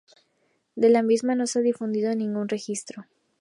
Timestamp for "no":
1.35-1.45